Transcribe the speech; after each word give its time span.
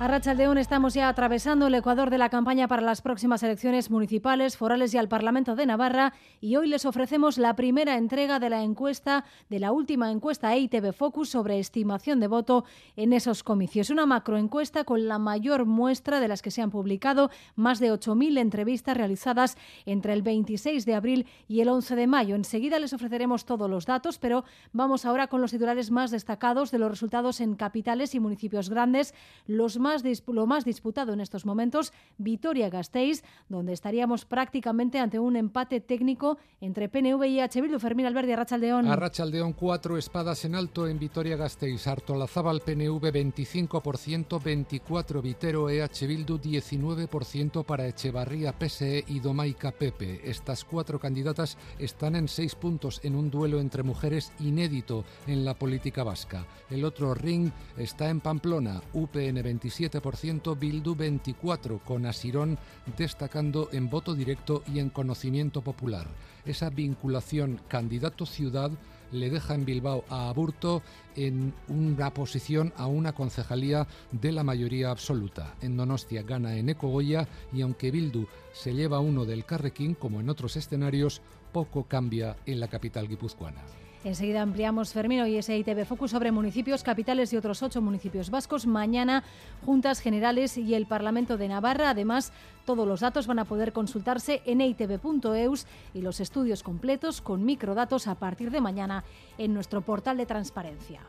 A 0.00 0.08
Rachaldeón 0.08 0.58
estamos 0.58 0.92
ya 0.94 1.08
atravesando 1.08 1.68
el 1.68 1.74
Ecuador 1.76 2.10
de 2.10 2.18
la 2.18 2.28
campaña 2.28 2.66
para 2.66 2.82
las 2.82 3.00
próximas 3.00 3.44
elecciones 3.44 3.92
municipales, 3.92 4.56
forales 4.56 4.92
y 4.92 4.98
al 4.98 5.08
Parlamento 5.08 5.54
de 5.54 5.66
Navarra 5.66 6.12
y 6.40 6.56
hoy 6.56 6.66
les 6.66 6.84
ofrecemos 6.84 7.38
la 7.38 7.54
primera 7.54 7.96
entrega 7.96 8.40
de 8.40 8.50
la 8.50 8.64
encuesta, 8.64 9.24
de 9.48 9.60
la 9.60 9.70
última 9.70 10.10
encuesta 10.10 10.52
EITB 10.52 10.92
Focus 10.92 11.28
sobre 11.28 11.60
estimación 11.60 12.18
de 12.18 12.26
voto 12.26 12.64
en 12.96 13.12
esos 13.12 13.44
comicios. 13.44 13.88
Una 13.88 14.04
macroencuesta 14.04 14.82
con 14.82 15.06
la 15.06 15.20
mayor 15.20 15.64
muestra 15.64 16.18
de 16.18 16.26
las 16.26 16.42
que 16.42 16.50
se 16.50 16.60
han 16.60 16.72
publicado, 16.72 17.30
más 17.54 17.78
de 17.78 17.92
8.000 17.92 18.38
entrevistas 18.40 18.96
realizadas 18.96 19.56
entre 19.86 20.12
el 20.12 20.22
26 20.22 20.86
de 20.86 20.94
abril 20.96 21.26
y 21.46 21.60
el 21.60 21.68
11 21.68 21.94
de 21.94 22.06
mayo. 22.08 22.34
Enseguida 22.34 22.80
les 22.80 22.92
ofreceremos 22.92 23.44
todos 23.44 23.70
los 23.70 23.86
datos, 23.86 24.18
pero 24.18 24.44
vamos 24.72 25.04
ahora 25.04 25.28
con 25.28 25.40
los 25.40 25.52
titulares 25.52 25.92
más 25.92 26.10
destacados 26.10 26.72
de 26.72 26.80
los 26.80 26.90
resultados 26.90 27.40
en 27.40 27.54
capitales 27.54 28.16
y 28.16 28.20
municipios 28.20 28.70
grandes, 28.70 29.14
los 29.46 29.78
más 29.84 30.02
lo 30.26 30.46
más 30.46 30.64
disputado 30.64 31.12
en 31.12 31.20
estos 31.20 31.44
momentos, 31.44 31.92
Vitoria-Gasteiz, 32.16 33.22
donde 33.50 33.74
estaríamos 33.74 34.24
prácticamente 34.24 34.98
ante 34.98 35.18
un 35.18 35.36
empate 35.36 35.80
técnico 35.80 36.38
entre 36.60 36.88
PNV 36.88 37.22
y 37.26 37.40
H. 37.40 37.60
Bildu. 37.60 37.78
Fermín 37.78 38.06
Alberdi, 38.06 38.32
Arrachaldeón. 38.32 38.86
Arrachaldeón, 38.86 39.52
cuatro 39.52 39.98
espadas 39.98 40.44
en 40.46 40.54
alto 40.54 40.88
en 40.88 40.98
Vitoria-Gasteiz. 40.98 41.86
Artolazábal, 41.86 42.62
PNV, 42.62 43.12
25%, 43.12 44.42
24 44.42 45.22
Vitero, 45.22 45.68
EH 45.68 46.06
Bildu, 46.06 46.38
19% 46.38 47.64
para 47.64 47.86
Echevarría, 47.86 48.52
PSE 48.58 49.04
y 49.06 49.20
Domaica, 49.20 49.70
Pepe. 49.70 50.22
Estas 50.24 50.64
cuatro 50.64 50.98
candidatas 50.98 51.58
están 51.78 52.16
en 52.16 52.28
seis 52.28 52.54
puntos 52.54 53.00
en 53.04 53.16
un 53.16 53.30
duelo 53.30 53.60
entre 53.60 53.82
mujeres 53.82 54.32
inédito 54.40 55.04
en 55.26 55.44
la 55.44 55.54
política 55.54 56.04
vasca. 56.04 56.46
El 56.70 56.86
otro 56.86 57.12
ring 57.12 57.50
está 57.76 58.08
en 58.08 58.20
Pamplona, 58.20 58.80
UPN 58.94 59.42
27 59.42 59.73
27%, 59.74 60.58
Bildu 60.58 60.94
24%, 60.94 61.80
con 61.80 62.06
Asirón 62.06 62.58
destacando 62.96 63.68
en 63.72 63.90
voto 63.90 64.14
directo 64.14 64.62
y 64.72 64.78
en 64.78 64.90
conocimiento 64.90 65.62
popular. 65.62 66.06
Esa 66.44 66.70
vinculación 66.70 67.60
candidato-ciudad 67.68 68.70
le 69.12 69.30
deja 69.30 69.54
en 69.54 69.64
Bilbao 69.64 70.04
a 70.08 70.28
Aburto 70.28 70.82
en 71.14 71.54
una 71.68 72.12
posición 72.12 72.72
a 72.76 72.86
una 72.86 73.12
concejalía 73.12 73.86
de 74.10 74.32
la 74.32 74.42
mayoría 74.42 74.90
absoluta. 74.90 75.54
En 75.60 75.76
Donostia 75.76 76.22
gana 76.22 76.56
en 76.56 76.68
Ecogoya 76.68 77.28
y 77.52 77.62
aunque 77.62 77.90
Bildu 77.90 78.26
se 78.52 78.74
lleva 78.74 79.00
uno 79.00 79.24
del 79.24 79.44
Carrequín, 79.44 79.94
como 79.94 80.20
en 80.20 80.30
otros 80.30 80.56
escenarios, 80.56 81.22
poco 81.52 81.84
cambia 81.84 82.36
en 82.46 82.58
la 82.58 82.68
capital 82.68 83.08
guipuzcoana. 83.08 83.62
Enseguida 84.04 84.42
ampliamos 84.42 84.92
Fermino 84.92 85.26
y 85.26 85.40
SITV 85.40 85.86
Focus 85.86 86.10
sobre 86.10 86.30
municipios, 86.30 86.82
capitales 86.82 87.32
y 87.32 87.38
otros 87.38 87.62
ocho 87.62 87.80
municipios 87.80 88.28
vascos. 88.28 88.66
Mañana, 88.66 89.24
Juntas 89.64 90.00
Generales 90.00 90.58
y 90.58 90.74
el 90.74 90.84
Parlamento 90.84 91.38
de 91.38 91.48
Navarra. 91.48 91.88
Además, 91.88 92.30
todos 92.66 92.86
los 92.86 93.00
datos 93.00 93.26
van 93.26 93.38
a 93.38 93.46
poder 93.46 93.72
consultarse 93.72 94.42
en 94.44 94.60
eitv.eus 94.60 95.66
y 95.94 96.02
los 96.02 96.20
estudios 96.20 96.62
completos 96.62 97.22
con 97.22 97.46
microdatos 97.46 98.06
a 98.06 98.16
partir 98.16 98.50
de 98.50 98.60
mañana 98.60 99.04
en 99.38 99.54
nuestro 99.54 99.80
portal 99.80 100.18
de 100.18 100.26
transparencia. 100.26 101.00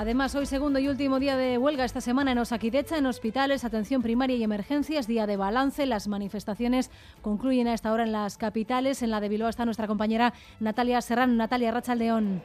Además, 0.00 0.34
hoy 0.34 0.46
segundo 0.46 0.78
y 0.78 0.88
último 0.88 1.20
día 1.20 1.36
de 1.36 1.58
huelga 1.58 1.84
esta 1.84 2.00
semana 2.00 2.32
en 2.32 2.38
Osakidecha, 2.38 2.96
en 2.96 3.04
hospitales, 3.04 3.64
atención 3.64 4.00
primaria 4.00 4.34
y 4.34 4.42
emergencias, 4.42 5.06
día 5.06 5.26
de 5.26 5.36
balance. 5.36 5.84
Las 5.84 6.08
manifestaciones 6.08 6.90
concluyen 7.20 7.68
a 7.68 7.74
esta 7.74 7.92
hora 7.92 8.04
en 8.04 8.12
las 8.12 8.38
capitales. 8.38 9.02
En 9.02 9.10
la 9.10 9.20
de 9.20 9.28
Bilbao 9.28 9.50
está 9.50 9.66
nuestra 9.66 9.86
compañera 9.86 10.32
Natalia 10.58 11.02
Serrano. 11.02 11.34
Natalia 11.34 11.70
Rachaldeón. 11.70 12.40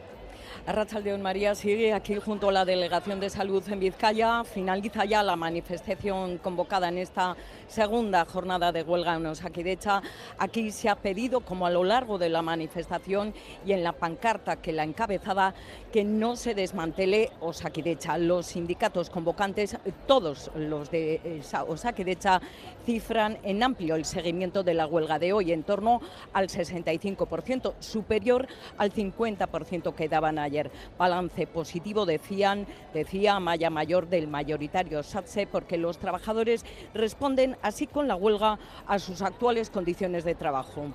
Arrachaldeón 0.66 1.22
María 1.22 1.54
sigue 1.54 1.94
aquí 1.94 2.16
junto 2.16 2.50
a 2.50 2.52
la 2.52 2.66
Delegación 2.66 3.20
de 3.20 3.30
Salud 3.30 3.64
en 3.70 3.80
Vizcaya. 3.80 4.44
Finaliza 4.44 5.06
ya 5.06 5.22
la 5.22 5.36
manifestación 5.36 6.40
convocada 6.40 6.90
en 6.90 6.98
esta 6.98 7.36
segunda 7.68 8.26
jornada 8.26 8.72
de 8.72 8.82
huelga 8.82 9.16
en 9.16 9.28
Osakidecha. 9.28 10.02
Aquí 10.40 10.72
se 10.72 10.90
ha 10.90 10.96
pedido, 10.96 11.42
como 11.42 11.68
a 11.68 11.70
lo 11.70 11.84
largo 11.84 12.18
de 12.18 12.30
la 12.30 12.42
manifestación 12.42 13.34
y 13.64 13.74
en 13.74 13.84
la 13.84 13.92
pancarta 13.92 14.56
que 14.56 14.74
la 14.74 14.84
encabezaba, 14.84 15.54
que 15.92 16.04
no 16.04 16.36
se 16.36 16.56
desmantele 16.56 17.30
Osakidecha. 17.42 18.18
Los 18.18 18.48
sindicatos 18.48 19.12
convocantes, 19.12 19.78
todos 20.08 20.50
los 20.56 20.90
de 20.90 21.42
Osakidecha, 21.68 22.42
cifran 22.86 23.38
en 23.44 23.62
amplio 23.62 23.96
el 23.96 24.06
seguimiento 24.06 24.64
de 24.64 24.74
la 24.74 24.88
huelga 24.88 25.20
de 25.20 25.34
hoy, 25.34 25.52
en 25.52 25.62
torno 25.62 26.02
al 26.34 26.48
65%, 26.48 27.74
superior 27.80 28.48
al 28.78 28.92
50% 28.92 29.94
que 29.94 30.10
daban 30.10 30.40
ayer. 30.46 30.72
Balance 30.98 31.48
positivo, 31.48 32.06
decían, 32.06 32.66
decía 32.94 33.40
Maya 33.40 33.70
Mayor 33.70 34.08
del 34.08 34.28
mayoritario 34.28 35.04
SATSE, 35.04 35.48
porque 35.48 35.78
los 35.78 35.98
trabajadores 35.98 36.66
responden 36.94 37.58
así 37.62 37.88
con 37.88 38.08
la 38.08 38.16
huelga 38.16 38.58
a 38.88 39.00
sus 39.00 39.22
actuales 39.22 39.70
condiciones 39.70 40.24
de 40.24 40.36
trabajo 40.36 40.92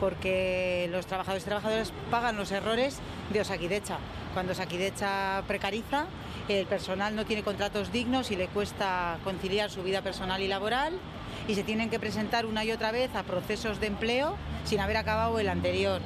porque 0.00 0.88
los 0.90 1.06
trabajadores 1.06 1.44
y 1.44 1.46
trabajadoras 1.46 1.92
pagan 2.10 2.36
los 2.36 2.50
errores 2.50 2.98
de 3.32 3.40
Osakidecha. 3.40 3.98
Cuando 4.34 4.50
Osakidecha 4.50 5.44
precariza, 5.46 6.06
el 6.48 6.66
personal 6.66 7.14
no 7.14 7.24
tiene 7.24 7.44
contratos 7.44 7.92
dignos 7.92 8.32
y 8.32 8.36
le 8.36 8.48
cuesta 8.48 9.18
conciliar 9.22 9.70
su 9.70 9.84
vida 9.84 10.02
personal 10.02 10.42
y 10.42 10.48
laboral 10.48 10.94
y 11.46 11.54
se 11.54 11.62
tienen 11.62 11.88
que 11.88 12.00
presentar 12.00 12.46
una 12.46 12.64
y 12.64 12.72
otra 12.72 12.90
vez 12.90 13.14
a 13.14 13.22
procesos 13.22 13.78
de 13.78 13.86
empleo 13.86 14.34
sin 14.64 14.80
haber 14.80 14.96
acabado 14.96 15.38
el 15.38 15.48
anterior. 15.48 16.00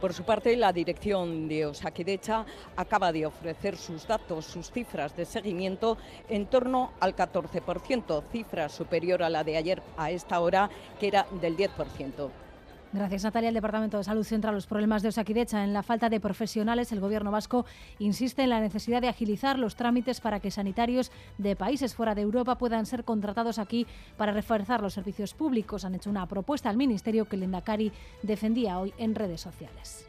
Por 0.00 0.12
su 0.12 0.24
parte, 0.24 0.54
la 0.56 0.74
dirección 0.74 1.48
de 1.48 1.66
Osakidecha 1.66 2.44
acaba 2.76 3.12
de 3.12 3.24
ofrecer 3.24 3.76
sus 3.78 4.06
datos, 4.06 4.44
sus 4.44 4.70
cifras 4.70 5.16
de 5.16 5.24
seguimiento 5.24 5.96
en 6.28 6.46
torno 6.46 6.92
al 7.00 7.16
14%, 7.16 8.22
cifra 8.30 8.68
superior 8.68 9.22
a 9.22 9.30
la 9.30 9.42
de 9.42 9.56
ayer 9.56 9.82
a 9.96 10.10
esta 10.10 10.40
hora, 10.40 10.68
que 11.00 11.08
era 11.08 11.26
del 11.40 11.56
10%. 11.56 12.45
Gracias, 12.92 13.24
Natalia. 13.24 13.48
El 13.48 13.54
Departamento 13.54 13.98
de 13.98 14.04
Salud 14.04 14.24
centra 14.24 14.52
los 14.52 14.66
problemas 14.66 15.02
de 15.02 15.08
Osakidecha 15.08 15.64
en 15.64 15.72
la 15.72 15.82
falta 15.82 16.08
de 16.08 16.20
profesionales. 16.20 16.92
El 16.92 17.00
Gobierno 17.00 17.30
vasco 17.30 17.66
insiste 17.98 18.42
en 18.42 18.50
la 18.50 18.60
necesidad 18.60 19.02
de 19.02 19.08
agilizar 19.08 19.58
los 19.58 19.76
trámites 19.76 20.20
para 20.20 20.40
que 20.40 20.50
sanitarios 20.50 21.10
de 21.36 21.56
países 21.56 21.94
fuera 21.94 22.14
de 22.14 22.22
Europa 22.22 22.56
puedan 22.56 22.86
ser 22.86 23.04
contratados 23.04 23.58
aquí 23.58 23.86
para 24.16 24.32
reforzar 24.32 24.82
los 24.82 24.94
servicios 24.94 25.34
públicos. 25.34 25.84
Han 25.84 25.94
hecho 25.94 26.10
una 26.10 26.26
propuesta 26.26 26.70
al 26.70 26.76
Ministerio 26.76 27.26
que 27.26 27.36
el 27.36 27.42
Endacari 27.42 27.92
defendía 28.22 28.78
hoy 28.78 28.94
en 28.98 29.14
redes 29.14 29.40
sociales. 29.40 30.08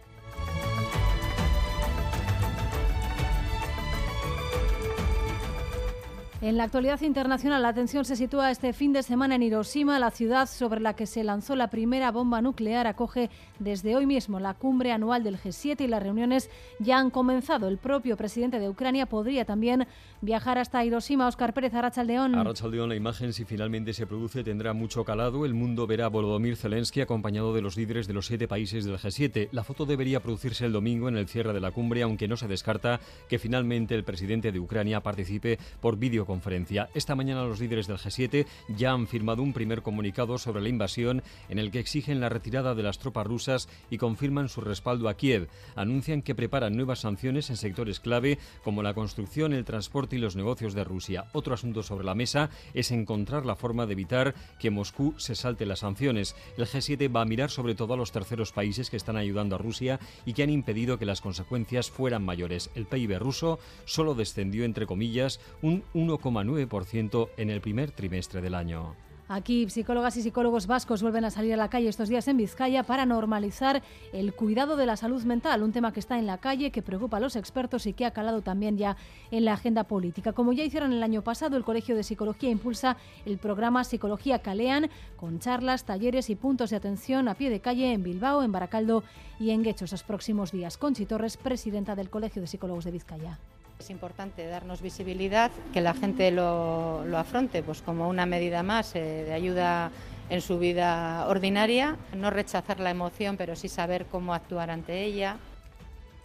En 6.40 6.56
la 6.56 6.66
actualidad 6.66 7.02
internacional, 7.02 7.64
la 7.64 7.70
atención 7.70 8.06
se 8.06 8.16
sitúa 8.16 8.52
este 8.52 8.72
fin 8.72 8.94
de 8.94 9.02
semana 9.02 9.34
en 9.34 9.42
Hiroshima, 9.42 9.98
la 9.98 10.12
ciudad 10.12 10.48
sobre 10.48 10.80
la 10.80 10.96
que 10.96 11.08
se 11.08 11.24
lanzó 11.24 11.56
la 11.56 11.72
primera 11.72 12.12
bomba 12.12 12.44
nuclear. 12.44 12.86
Acoge 12.86 13.32
desde 13.58 13.96
hoy 13.96 14.06
mismo 14.06 14.40
la 14.40 14.54
cumbre 14.54 14.92
anual 14.92 15.24
del 15.24 15.40
G7 15.40 15.82
y 15.82 15.88
las 15.88 16.04
reuniones 16.04 16.52
ya 16.78 17.00
han 17.00 17.10
comenzado. 17.10 17.68
El 17.68 17.80
propio 17.80 18.18
presidente 18.18 18.60
de 18.60 18.70
Ucrania 18.70 19.08
podría 19.08 19.46
también 19.46 19.88
viajar 20.22 20.60
hasta 20.60 20.86
Hiroshima. 20.86 21.28
Oscar 21.28 21.56
Pérez, 21.56 21.74
Arrachaldeón. 21.74 22.36
Arrachaldeón, 22.36 22.90
la 22.90 22.96
imagen, 22.96 23.34
si 23.34 23.44
finalmente 23.44 23.92
se 23.94 24.06
produce, 24.06 24.44
tendrá 24.44 24.74
mucho 24.74 25.04
calado. 25.04 25.44
El 25.44 25.56
mundo 25.56 25.88
verá 25.88 26.06
a 26.06 26.10
Volodymyr 26.10 26.56
Zelensky 26.56 27.02
acompañado 27.02 27.52
de 27.56 27.64
los 27.64 27.78
líderes 27.78 28.06
de 28.06 28.14
los 28.14 28.28
siete 28.28 28.48
países 28.48 28.86
del 28.86 29.00
G7. 29.00 29.50
La 29.54 29.64
foto 29.64 29.88
debería 29.88 30.20
producirse 30.20 30.68
el 30.68 30.72
domingo 30.72 31.10
en 31.10 31.18
el 31.18 31.28
cierre 31.28 31.52
de 31.52 31.62
la 31.62 31.72
cumbre, 31.72 32.04
aunque 32.04 32.28
no 32.28 32.38
se 32.38 32.48
descarta 32.48 33.00
que 33.28 33.40
finalmente 33.40 33.96
el 33.96 34.04
presidente 34.04 34.52
de 34.52 34.60
Ucrania 34.60 35.02
participe 35.02 35.58
por 35.82 35.98
vídeo 35.98 36.27
conferencia. 36.28 36.90
Esta 36.94 37.16
mañana 37.16 37.44
los 37.44 37.60
líderes 37.60 37.88
del 37.88 37.98
G7 37.98 38.46
ya 38.68 38.92
han 38.92 39.08
firmado 39.08 39.42
un 39.42 39.54
primer 39.54 39.82
comunicado 39.82 40.38
sobre 40.38 40.62
la 40.62 40.70
invasión 40.70 41.24
en 41.50 41.58
el 41.58 41.72
que 41.72 41.80
exigen 41.80 42.20
la 42.20 42.30
retirada 42.30 42.76
de 42.76 42.84
las 42.84 43.00
tropas 43.00 43.26
rusas 43.26 43.70
y 43.90 43.98
confirman 43.98 44.50
su 44.50 44.62
respaldo 44.62 45.10
a 45.10 45.16
Kiev. 45.16 45.48
Anuncian 45.76 46.22
que 46.22 46.36
preparan 46.36 46.76
nuevas 46.76 47.00
sanciones 47.00 47.50
en 47.50 47.58
sectores 47.58 48.00
clave 48.00 48.38
como 48.64 48.84
la 48.84 48.94
construcción, 48.94 49.54
el 49.54 49.66
transporte 49.66 50.18
y 50.18 50.20
los 50.20 50.36
negocios 50.36 50.74
de 50.74 50.84
Rusia. 50.84 51.26
Otro 51.34 51.54
asunto 51.54 51.82
sobre 51.82 52.06
la 52.06 52.14
mesa 52.14 52.50
es 52.74 52.92
encontrar 52.92 53.46
la 53.46 53.56
forma 53.56 53.86
de 53.86 53.94
evitar 53.94 54.36
que 54.60 54.70
Moscú 54.70 55.16
se 55.18 55.36
salte 55.36 55.66
las 55.66 55.80
sanciones. 55.80 56.36
El 56.58 56.66
G7 56.66 57.14
va 57.14 57.22
a 57.22 57.26
mirar 57.26 57.50
sobre 57.50 57.76
todo 57.76 57.94
a 57.94 57.98
los 57.98 58.12
terceros 58.12 58.52
países 58.52 58.90
que 58.90 58.98
están 58.98 59.18
ayudando 59.18 59.56
a 59.56 59.60
Rusia 59.60 60.00
y 60.26 60.34
que 60.34 60.44
han 60.44 60.50
impedido 60.50 61.00
que 61.00 61.06
las 61.06 61.22
consecuencias 61.22 61.90
fueran 61.90 62.26
mayores. 62.26 62.70
El 62.76 62.86
PIB 62.86 63.20
ruso 63.20 63.60
solo 63.86 64.16
descendió, 64.16 64.66
entre 64.66 64.86
comillas, 64.86 65.40
un 65.62 65.84
1, 65.94 66.17
9% 66.20 67.30
en 67.38 67.50
el 67.50 67.62
primer 67.62 67.92
trimestre 67.92 68.42
del 68.42 68.56
año. 68.56 68.96
Aquí 69.30 69.70
psicólogas 69.70 70.16
y 70.16 70.22
psicólogos 70.22 70.68
vascos 70.68 71.02
vuelven 71.02 71.26
a 71.26 71.32
salir 71.32 71.54
a 71.54 71.58
la 71.58 71.70
calle 71.70 71.90
estos 71.90 72.08
días 72.08 72.30
en 72.30 72.38
Vizcaya 72.38 72.84
para 72.84 73.06
normalizar 73.06 73.84
el 74.14 74.34
cuidado 74.34 74.78
de 74.78 74.86
la 74.86 74.96
salud 74.96 75.22
mental, 75.24 75.64
un 75.64 75.74
tema 75.74 75.92
que 75.92 76.00
está 76.00 76.18
en 76.18 76.26
la 76.26 76.38
calle, 76.38 76.72
que 76.72 76.82
preocupa 76.82 77.18
a 77.18 77.20
los 77.20 77.36
expertos 77.36 77.86
y 77.88 77.94
que 77.94 78.06
ha 78.06 78.12
calado 78.12 78.42
también 78.42 78.78
ya 78.78 78.96
en 79.30 79.44
la 79.44 79.54
agenda 79.54 79.84
política. 79.84 80.32
Como 80.32 80.54
ya 80.54 80.64
hicieron 80.64 80.94
el 80.94 81.04
año 81.04 81.24
pasado, 81.24 81.58
el 81.58 81.66
Colegio 81.66 81.94
de 81.98 82.04
Psicología 82.04 82.50
impulsa 82.50 82.96
el 83.26 83.38
programa 83.38 83.84
Psicología 83.84 84.40
Calean 84.40 84.90
con 85.18 85.40
charlas, 85.40 85.84
talleres 85.84 86.30
y 86.30 86.36
puntos 86.36 86.70
de 86.70 86.78
atención 86.78 87.28
a 87.28 87.36
pie 87.36 87.50
de 87.50 87.60
calle 87.60 87.92
en 87.92 88.04
Bilbao, 88.04 88.44
en 88.44 88.54
Baracaldo 88.54 89.04
y 89.42 89.50
en 89.50 89.62
Guecho 89.62 89.84
esos 89.84 90.04
próximos 90.04 90.54
días. 90.54 90.78
Conchi 90.78 91.06
Torres, 91.06 91.36
presidenta 91.36 91.96
del 91.96 92.10
Colegio 92.10 92.42
de 92.42 92.48
Psicólogos 92.48 92.86
de 92.86 92.92
Vizcaya. 92.92 93.40
Es 93.80 93.92
importante 93.92 94.48
darnos 94.48 94.82
visibilidad, 94.82 95.52
que 95.72 95.82
la 95.82 95.94
gente 95.94 96.32
lo, 96.32 97.04
afronte 97.16 97.62
pues 97.62 97.82
como 97.82 98.10
una 98.10 98.26
medida 98.26 98.64
más 98.64 98.96
eh, 98.96 99.24
de 99.26 99.34
ayuda 99.34 99.92
en 100.30 100.42
su 100.42 100.58
vida 100.60 101.26
ordinaria, 101.28 101.96
no 102.16 102.30
rechazar 102.30 102.80
la 102.80 102.90
emoción, 102.90 103.38
pero 103.38 103.56
sí 103.56 103.70
saber 103.70 104.08
cómo 104.08 104.34
actuar 104.34 104.72
ante 104.72 105.04
ella. 105.04 105.38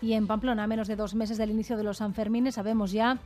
Y 0.01 0.15
en 0.15 0.27
Pamplona, 0.27 0.65
a 0.65 0.67
menos 0.67 0.89
de 0.89 0.97
dos 0.97 1.15
meses 1.15 1.39
del 1.39 1.51
inicio 1.51 1.77
de 1.77 1.85
los 1.85 1.99
Sanfermines, 1.99 2.57
sabemos 2.57 2.91
ya 2.91 3.19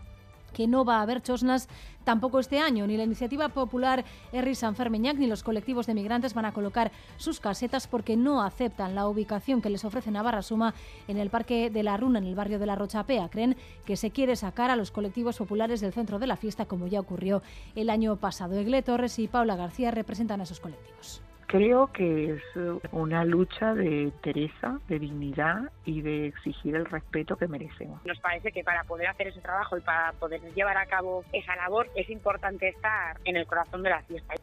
que 0.57 0.67
no 0.67 0.87
va 0.87 1.01
a 1.01 1.03
haber 1.03 1.21
chosnas 1.21 1.69
tampoco 2.05 2.39
este 2.39 2.61
año. 2.61 2.87
Ni 2.87 2.97
la 2.97 3.03
iniciativa 3.03 3.51
popular 3.51 4.07
Erri 4.33 4.55
Sanfermeñac 4.55 5.19
ni 5.19 5.27
los 5.27 5.43
colectivos 5.43 5.87
de 5.87 5.93
migrantes 5.93 6.33
van 6.33 6.47
a 6.47 6.53
colocar 6.53 6.93
sus 7.19 7.41
casetas 7.41 7.87
porque 7.87 8.17
no 8.17 8.43
aceptan 8.43 8.95
la 8.95 9.07
ubicación 9.07 9.61
que 9.61 9.69
les 9.69 9.85
ofrece 9.85 10.11
Navarra 10.11 10.41
Suma 10.41 10.73
en 11.09 11.19
el 11.19 11.29
Parque 11.29 11.69
de 11.69 11.83
la 11.83 11.99
Runa, 11.99 12.21
en 12.21 12.25
el 12.25 12.35
barrio 12.35 12.59
de 12.59 12.65
la 12.65 12.75
Rochapea. 12.75 13.29
Creen 13.29 13.55
que 13.85 13.99
se 13.99 14.11
quiere 14.11 14.35
sacar 14.35 14.71
a 14.71 14.77
los 14.77 14.91
colectivos 14.91 15.37
populares 15.37 15.83
del 15.83 15.93
centro 15.93 16.19
de 16.19 16.27
la 16.27 16.37
fiesta, 16.37 16.65
como 16.65 16.87
ya 16.87 17.01
ocurrió 17.01 17.43
el 17.75 17.91
año 17.91 18.17
pasado. 18.17 18.55
Egle 18.55 18.81
Torres 18.81 19.19
y 19.19 19.29
Paula 19.29 19.57
García 19.57 19.91
representan 19.91 20.41
a 20.41 20.45
esos 20.45 20.61
colectivos. 20.61 21.21
Creo 21.47 21.93
que 21.93 22.33
es 22.33 22.43
una 22.91 23.25
lucha 23.25 23.73
de 23.75 24.13
Teresa, 24.21 24.81
de 24.89 24.99
dignidad 24.99 25.71
y 25.85 26.03
de 26.03 26.27
exigir 26.27 26.75
el 26.75 26.87
respeto 26.87 27.37
que 27.37 27.47
merecemos. 27.47 28.05
Nos 28.05 28.19
parece 28.19 28.51
que 28.51 28.65
para 28.65 28.83
poder 28.83 29.07
hacer 29.07 29.29
ese 29.29 29.41
trabajo 29.41 29.79
y 29.79 29.81
para 29.81 30.13
poder 30.15 30.41
llevar 30.55 30.77
a 30.77 30.87
cabo 30.87 31.25
esa 31.33 31.55
labor 31.55 31.89
es 31.95 32.11
importante 32.11 32.69
estar 32.69 33.19
en 33.25 33.37
el 33.37 33.47
corazón 33.47 33.85
de 33.85 33.91
la 33.91 34.03
fiesta. 34.03 34.35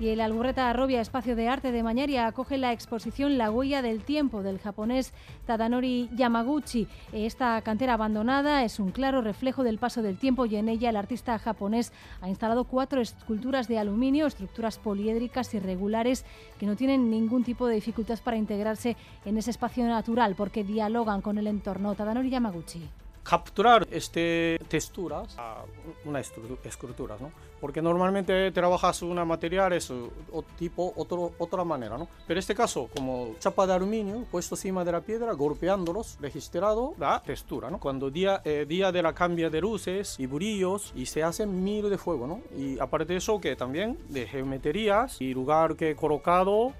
Y 0.00 0.08
el 0.08 0.20
Alburreta 0.20 0.68
Arrobia 0.68 1.00
Espacio 1.00 1.36
de 1.36 1.48
Arte 1.48 1.70
de 1.70 1.84
Mañaria 1.84 2.26
acoge 2.26 2.58
la 2.58 2.72
exposición 2.72 3.38
La 3.38 3.52
huella 3.52 3.80
del 3.80 4.02
tiempo 4.02 4.42
del 4.42 4.58
japonés 4.58 5.12
Tadanori 5.46 6.10
Yamaguchi. 6.16 6.88
Esta 7.12 7.62
cantera 7.62 7.94
abandonada 7.94 8.64
es 8.64 8.80
un 8.80 8.90
claro 8.90 9.22
reflejo 9.22 9.62
del 9.62 9.78
paso 9.78 10.02
del 10.02 10.18
tiempo 10.18 10.46
y 10.46 10.56
en 10.56 10.68
ella 10.68 10.90
el 10.90 10.96
artista 10.96 11.38
japonés 11.38 11.92
ha 12.20 12.28
instalado 12.28 12.64
cuatro 12.64 13.00
esculturas 13.00 13.68
de 13.68 13.78
aluminio, 13.78 14.26
estructuras 14.26 14.78
poliédricas 14.78 15.54
irregulares 15.54 16.24
que 16.58 16.66
no 16.66 16.74
tienen 16.74 17.08
ningún 17.08 17.44
tipo 17.44 17.68
de 17.68 17.76
dificultad 17.76 18.18
para 18.24 18.36
integrarse 18.36 18.96
en 19.24 19.38
ese 19.38 19.52
espacio 19.52 19.84
natural 19.84 20.34
porque 20.34 20.64
dialogan 20.64 21.22
con 21.22 21.38
el 21.38 21.46
entorno. 21.46 21.94
Tadanori 21.94 22.30
Yamaguchi 22.30 22.82
capturar 23.24 23.86
este 23.90 24.60
texturas 24.68 25.34
a 25.38 25.64
una 26.04 26.20
escultura, 26.20 27.16
¿no? 27.18 27.32
Porque 27.60 27.80
normalmente 27.80 28.52
trabajas 28.52 29.00
una 29.00 29.24
material 29.24 29.72
es 29.72 29.90
tipo 30.58 30.92
otro, 30.96 31.32
otra 31.38 31.64
manera, 31.64 31.96
¿no? 31.96 32.06
Pero 32.26 32.36
en 32.36 32.40
este 32.40 32.54
caso, 32.54 32.90
como 32.94 33.34
chapa 33.38 33.66
de 33.66 33.72
aluminio 33.72 34.24
puesto 34.30 34.54
encima 34.54 34.84
de 34.84 34.92
la 34.92 35.00
piedra, 35.00 35.32
golpeándolos, 35.32 36.18
registrado 36.20 36.94
la 36.98 37.22
textura, 37.24 37.70
¿no? 37.70 37.80
Cuando 37.80 38.10
día, 38.10 38.42
eh, 38.44 38.66
día 38.68 38.92
de 38.92 39.02
la 39.02 39.14
cambia 39.14 39.48
de 39.48 39.62
luces 39.62 40.16
y 40.20 40.26
brillos 40.26 40.92
y 40.94 41.06
se 41.06 41.22
hacen 41.22 41.64
mil 41.64 41.88
de 41.88 41.96
fuego, 41.96 42.26
¿no? 42.26 42.42
Y 42.54 42.78
aparte 42.78 43.14
de 43.14 43.18
eso, 43.18 43.40
que 43.40 43.56
también 43.56 43.98
de 44.10 44.26
geometrías 44.26 45.20
y 45.22 45.32
lugar 45.32 45.76
que 45.76 45.92
he 45.92 45.96
colocado 45.96 46.74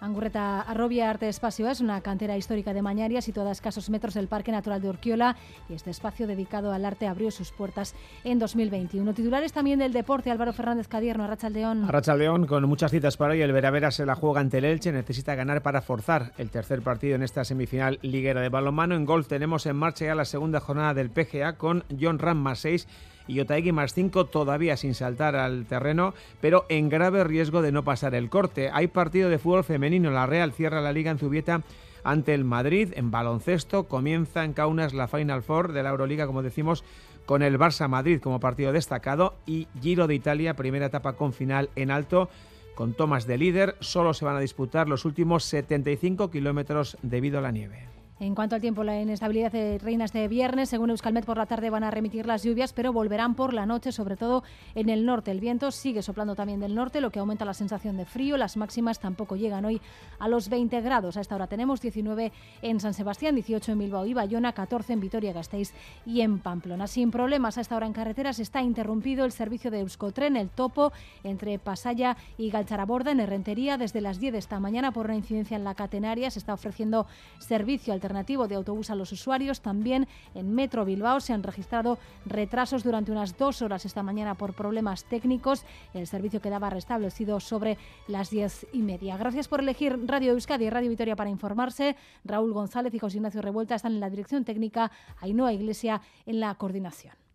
Angurreta 0.00 0.60
Arrobia 0.60 1.08
Arte 1.08 1.28
Espacio 1.28 1.68
es 1.68 1.80
una 1.80 2.00
cantera 2.00 2.36
histórica 2.36 2.74
de 2.74 2.82
Mañaria 2.82 3.22
situada 3.22 3.48
a 3.48 3.52
escasos 3.52 3.88
metros 3.88 4.14
del 4.14 4.28
Parque 4.28 4.52
Natural 4.52 4.80
de 4.80 4.88
Urquiola 4.88 5.36
y 5.68 5.74
este 5.74 5.90
espacio 5.90 6.26
dedicado 6.26 6.72
al 6.72 6.84
arte 6.84 7.06
abrió 7.06 7.30
sus 7.30 7.50
puertas 7.50 7.94
en 8.22 8.38
2021. 8.38 9.14
Titulares 9.14 9.52
también 9.52 9.78
del 9.78 9.92
deporte, 9.92 10.30
Álvaro 10.30 10.52
Fernández 10.52 10.88
Cadierno, 10.88 11.24
Arrachaldeón. 11.24 11.84
Arrachaldeón 11.84 12.46
con 12.46 12.68
muchas 12.68 12.90
citas 12.90 13.16
para 13.16 13.32
hoy, 13.32 13.42
el 13.42 13.52
Veravera 13.52 13.90
se 13.90 14.06
la 14.06 14.14
juega 14.14 14.40
ante 14.40 14.58
el 14.58 14.66
Elche, 14.66 14.92
necesita 14.92 15.34
ganar 15.34 15.62
para 15.62 15.80
forzar 15.80 16.32
el 16.36 16.50
tercer 16.50 16.82
partido 16.82 17.14
en 17.14 17.22
esta 17.22 17.44
semifinal 17.44 17.98
liguera 18.02 18.40
de 18.40 18.48
balonmano. 18.48 18.94
En 18.94 19.06
golf 19.06 19.28
tenemos 19.28 19.66
en 19.66 19.76
marcha 19.76 20.04
ya 20.04 20.14
la 20.14 20.24
segunda 20.24 20.60
jornada 20.60 20.94
del 20.94 21.10
PGA 21.10 21.56
con 21.56 21.84
John 21.98 22.18
Ram 22.18 22.38
más 22.38 22.60
6 22.60 22.86
y 23.26 23.72
más 23.72 23.94
5 23.94 24.26
todavía 24.26 24.76
sin 24.76 24.94
saltar 24.94 25.36
al 25.36 25.66
terreno, 25.66 26.14
pero 26.40 26.64
en 26.68 26.88
grave 26.88 27.24
riesgo 27.24 27.62
de 27.62 27.72
no 27.72 27.84
pasar 27.84 28.14
el 28.14 28.30
corte. 28.30 28.70
Hay 28.72 28.86
partido 28.86 29.28
de 29.28 29.38
fútbol 29.38 29.64
femenino, 29.64 30.10
la 30.10 30.26
Real 30.26 30.52
cierra 30.52 30.80
la 30.80 30.92
liga 30.92 31.10
en 31.10 31.18
Zubieta 31.18 31.62
ante 32.04 32.34
el 32.34 32.44
Madrid 32.44 32.92
en 32.94 33.10
baloncesto, 33.10 33.84
comienza 33.84 34.44
en 34.44 34.52
Kaunas 34.52 34.94
la 34.94 35.08
Final 35.08 35.42
Four 35.42 35.72
de 35.72 35.82
la 35.82 35.90
Euroliga, 35.90 36.26
como 36.26 36.42
decimos, 36.42 36.84
con 37.26 37.42
el 37.42 37.58
Barça 37.58 37.88
Madrid 37.88 38.20
como 38.20 38.38
partido 38.38 38.72
destacado 38.72 39.34
y 39.44 39.66
Giro 39.82 40.06
de 40.06 40.14
Italia, 40.14 40.54
primera 40.54 40.86
etapa 40.86 41.14
con 41.14 41.32
final 41.32 41.70
en 41.74 41.90
alto. 41.90 42.30
Con 42.76 42.94
Tomás 42.94 43.26
de 43.26 43.38
líder, 43.38 43.74
solo 43.80 44.14
se 44.14 44.24
van 44.24 44.36
a 44.36 44.40
disputar 44.40 44.86
los 44.88 45.04
últimos 45.04 45.44
75 45.44 46.30
kilómetros 46.30 46.96
debido 47.02 47.38
a 47.38 47.42
la 47.42 47.50
nieve. 47.50 47.95
En 48.18 48.34
cuanto 48.34 48.54
al 48.54 48.62
tiempo, 48.62 48.82
la 48.82 48.98
inestabilidad 48.98 49.52
reina 49.82 50.06
este 50.06 50.26
viernes. 50.26 50.70
Según 50.70 50.88
Euskalmet, 50.88 51.26
por 51.26 51.36
la 51.36 51.44
tarde 51.44 51.68
van 51.68 51.84
a 51.84 51.90
remitir 51.90 52.24
las 52.24 52.42
lluvias, 52.42 52.72
pero 52.72 52.90
volverán 52.90 53.34
por 53.34 53.52
la 53.52 53.66
noche, 53.66 53.92
sobre 53.92 54.16
todo 54.16 54.42
en 54.74 54.88
el 54.88 55.04
norte. 55.04 55.30
El 55.30 55.38
viento 55.38 55.70
sigue 55.70 56.00
soplando 56.00 56.34
también 56.34 56.58
del 56.58 56.74
norte, 56.74 57.02
lo 57.02 57.10
que 57.10 57.18
aumenta 57.18 57.44
la 57.44 57.52
sensación 57.52 57.98
de 57.98 58.06
frío. 58.06 58.38
Las 58.38 58.56
máximas 58.56 59.00
tampoco 59.00 59.36
llegan 59.36 59.66
hoy 59.66 59.82
a 60.18 60.28
los 60.28 60.48
20 60.48 60.80
grados. 60.80 61.18
A 61.18 61.20
esta 61.20 61.34
hora 61.34 61.46
tenemos 61.46 61.82
19 61.82 62.32
en 62.62 62.80
San 62.80 62.94
Sebastián, 62.94 63.34
18 63.34 63.72
en 63.72 63.78
Bilbao 63.80 64.06
y 64.06 64.14
Bayona, 64.14 64.52
14 64.52 64.94
en 64.94 65.00
Vitoria-Gasteiz 65.00 65.74
y 66.06 66.22
en 66.22 66.38
Pamplona. 66.38 66.86
Sin 66.86 67.10
problemas, 67.10 67.58
a 67.58 67.60
esta 67.60 67.76
hora 67.76 67.86
en 67.86 67.92
carreteras 67.92 68.38
está 68.38 68.62
interrumpido 68.62 69.26
el 69.26 69.32
servicio 69.32 69.70
de 69.70 69.80
Euskotren, 69.80 70.38
el 70.38 70.48
topo, 70.48 70.90
entre 71.22 71.58
Pasaya 71.58 72.16
y 72.38 72.48
Galcharaborda, 72.48 73.10
en 73.10 73.20
Herrentería, 73.20 73.76
desde 73.76 74.00
las 74.00 74.18
10 74.20 74.32
de 74.32 74.38
esta 74.38 74.58
mañana 74.58 74.90
por 74.90 75.04
una 75.04 75.16
incidencia 75.16 75.58
en 75.58 75.64
la 75.64 75.74
catenaria. 75.74 76.30
Se 76.30 76.38
está 76.38 76.54
ofreciendo 76.54 77.06
servicio 77.40 77.92
al 77.92 78.05
alternativo 78.06 78.46
de 78.46 78.54
autobús 78.54 78.90
a 78.90 78.94
los 78.94 79.10
usuarios. 79.10 79.60
También 79.60 80.06
en 80.34 80.54
Metro 80.54 80.84
Bilbao 80.84 81.18
se 81.20 81.32
han 81.32 81.42
registrado 81.42 81.98
retrasos 82.24 82.84
durante 82.84 83.10
unas 83.10 83.36
dos 83.36 83.62
horas 83.62 83.84
esta 83.84 84.04
mañana 84.04 84.36
por 84.36 84.54
problemas 84.54 85.04
técnicos. 85.04 85.64
El 85.92 86.06
servicio 86.06 86.40
quedaba 86.40 86.70
restablecido 86.70 87.40
sobre 87.40 87.78
las 88.06 88.30
diez 88.30 88.64
y 88.72 88.82
media. 88.82 89.16
Gracias 89.16 89.48
por 89.48 89.60
elegir 89.60 89.98
Radio 90.06 90.32
Euskadi 90.32 90.66
y 90.66 90.70
Radio 90.70 90.90
Vitoria 90.90 91.16
para 91.16 91.30
informarse. 91.30 91.96
Raúl 92.24 92.52
González 92.52 92.94
y 92.94 92.98
José 93.00 93.16
Ignacio 93.16 93.42
Revuelta 93.42 93.74
están 93.74 93.94
en 93.94 94.00
la 94.00 94.10
dirección 94.10 94.44
técnica, 94.44 94.92
Ainhoa 95.20 95.52
Iglesia 95.52 96.00
en 96.26 96.38
la 96.38 96.54
coordinación. 96.54 97.16